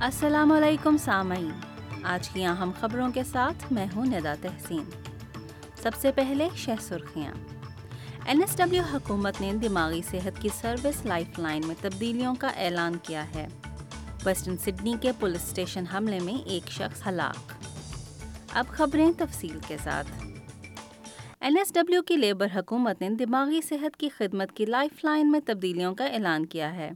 [0.00, 1.50] السلام علیکم سامعین۔
[2.02, 4.84] آج کی اہم خبروں کے ساتھ میں ہوں ندا تحسین۔
[5.82, 7.34] سب سے پہلے شہ سرخیاں۔
[8.26, 12.96] این ایس ڈبلیو حکومت نے دماغی صحت کی سروس لائف لائن میں تبدیلیوں کا اعلان
[13.02, 13.48] کیا ہے۔
[14.24, 17.52] ویسٹرن سڈنی کے پولیس اسٹیشن حملے میں ایک شخص ہلاک۔
[18.52, 20.26] اب خبریں تفصیل کے ساتھ۔
[21.40, 25.40] این ایس ڈبلیو کی لیبر حکومت نے دماغی صحت کی خدمت کی لائف لائن میں
[25.46, 26.90] تبدیلیوں کا اعلان کیا ہے۔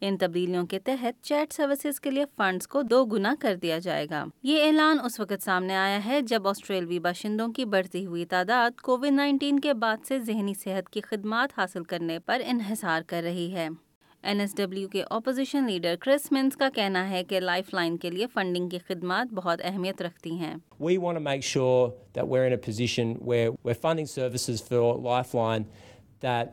[0.00, 4.06] ان تبدیلیوں کے تحت چیٹ سروسز کے لیے فنڈز کو دو گنا کر دیا جائے
[4.10, 8.80] گا۔ یہ اعلان اس وقت سامنے آیا ہے جب آسٹریلوی باشندوں کی بڑھتی ہوئی تعداد
[8.80, 13.52] کووڈ نائنٹین کے بعد سے ذہنی صحت کی خدمات حاصل کرنے پر انحصار کر رہی
[13.52, 13.68] ہے۔
[14.22, 18.10] این ایس ڈبلیو کے اپوزیشن لیڈر کرس منس کا کہنا ہے کہ لائف لائن کے
[18.10, 22.46] لیے فنڈنگ کی خدمات بہت اہمیت رکھتی ہیں۔ We want to make sure that we're
[22.46, 25.62] in a position where we're funding services for Lifeline
[26.20, 26.44] that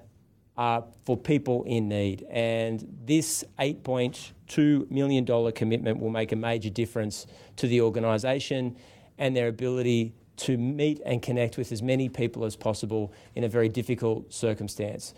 [0.58, 2.26] are for people in need.
[2.32, 7.26] And this $8.2 million commitment will make a major difference
[7.58, 8.76] to the organisation
[9.18, 13.50] and their ability to meet and connect with as many people as possible in a
[13.50, 15.14] very difficult circumstance.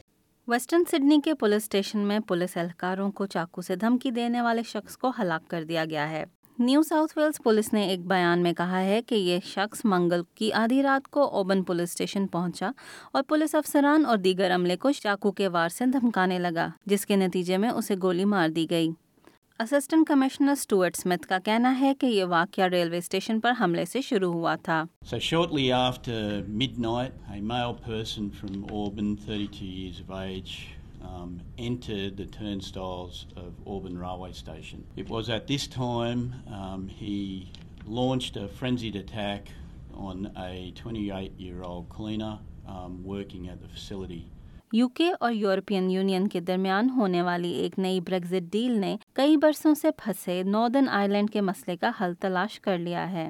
[0.48, 4.98] Western Sydney کے police station میں police اہلکاروں کو چاقو سے دھمکی دینے والے شخص
[4.98, 6.24] کو ہلاک کر دیا گیا ہے
[6.60, 10.54] نیو ساؤتھ ویلز پولیس نے ایک بیان میں کہا ہے کہ یہ شخص منگل کی
[10.54, 12.72] آدھی رات کو اوبن پولیس اسٹیشن پہنچا
[13.12, 17.16] اور پولیس افسران اور دیگر عملے کو چاقو کے وار سے دھمکانے لگا جس کے
[17.16, 18.90] نتیجے میں اسے گولی مار دی گئی۔
[19.60, 24.02] اسسٹنٹ کمشنر اسٹوئرٹ اسمتھ کا کہنا ہے کہ یہ واقعہ ریلوے اسٹیشن پر حملے سے
[24.02, 26.20] شروع ہوا تھا۔ So shortly after
[26.64, 33.54] midnight, a male person from Auburn, 32 years of age, um, entered the turnstiles of
[33.66, 34.86] Auburn railway station.
[34.96, 37.52] It was at this time um, he
[37.86, 39.50] launched a frenzied attack
[39.94, 44.26] on a 28-year-old cleaner um, working at the facility.
[44.74, 49.38] U K اور European union کے درمیان ہونے والی ایک نئی Brexit deal نے کئی
[49.38, 53.30] برسوں سے پھنسے ناردرن آئرلینڈ کے مسئلے کا حل تلاش کر لیا ہے